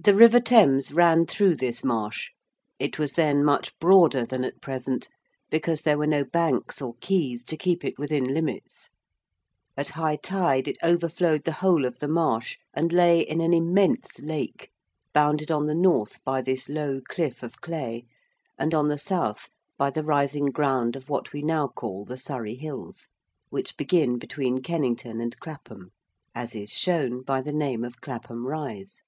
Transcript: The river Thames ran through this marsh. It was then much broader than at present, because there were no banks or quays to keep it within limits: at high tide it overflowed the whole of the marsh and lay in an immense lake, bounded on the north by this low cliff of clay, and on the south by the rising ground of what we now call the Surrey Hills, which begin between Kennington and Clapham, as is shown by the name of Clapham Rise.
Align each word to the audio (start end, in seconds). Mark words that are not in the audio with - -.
The 0.00 0.14
river 0.14 0.38
Thames 0.38 0.92
ran 0.92 1.26
through 1.26 1.56
this 1.56 1.82
marsh. 1.82 2.30
It 2.78 3.00
was 3.00 3.14
then 3.14 3.44
much 3.44 3.76
broader 3.80 4.24
than 4.24 4.44
at 4.44 4.62
present, 4.62 5.08
because 5.50 5.82
there 5.82 5.98
were 5.98 6.06
no 6.06 6.22
banks 6.22 6.80
or 6.80 6.94
quays 7.02 7.42
to 7.46 7.56
keep 7.56 7.84
it 7.84 7.98
within 7.98 8.22
limits: 8.22 8.90
at 9.76 9.88
high 9.90 10.14
tide 10.14 10.68
it 10.68 10.78
overflowed 10.84 11.42
the 11.42 11.54
whole 11.54 11.84
of 11.84 11.98
the 11.98 12.06
marsh 12.06 12.58
and 12.72 12.92
lay 12.92 13.18
in 13.20 13.40
an 13.40 13.52
immense 13.52 14.20
lake, 14.20 14.70
bounded 15.12 15.50
on 15.50 15.66
the 15.66 15.74
north 15.74 16.22
by 16.24 16.42
this 16.42 16.68
low 16.68 17.00
cliff 17.04 17.42
of 17.42 17.60
clay, 17.60 18.06
and 18.56 18.74
on 18.74 18.86
the 18.86 18.98
south 18.98 19.50
by 19.76 19.90
the 19.90 20.04
rising 20.04 20.46
ground 20.52 20.94
of 20.94 21.08
what 21.08 21.32
we 21.32 21.42
now 21.42 21.66
call 21.66 22.04
the 22.04 22.16
Surrey 22.16 22.54
Hills, 22.54 23.08
which 23.50 23.76
begin 23.76 24.16
between 24.16 24.62
Kennington 24.62 25.20
and 25.20 25.36
Clapham, 25.40 25.90
as 26.36 26.54
is 26.54 26.70
shown 26.70 27.22
by 27.22 27.40
the 27.40 27.52
name 27.52 27.82
of 27.82 28.00
Clapham 28.00 28.46
Rise. 28.46 29.02